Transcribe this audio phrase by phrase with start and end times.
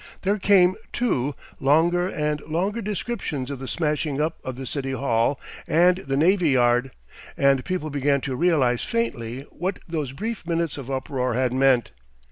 [0.23, 5.39] There came, too, longer and longer descriptions of the smashing up of the City Hall
[5.67, 6.89] and the Navy Yard,
[7.37, 11.91] and people began to realise faintly what those brief minutes of uproar had meant.